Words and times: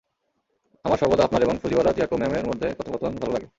আমার 0.85 0.97
সর্বদা 0.97 1.23
আপনার 1.23 1.41
এবং 1.43 1.55
ফুজিওয়ারা 1.61 1.91
চিয়োকো 1.93 2.15
ম্যামের 2.17 2.47
মধ্যকার 2.47 2.77
কথোপকথন 2.77 3.13
ভালো 3.17 3.33
লাগে। 3.33 3.47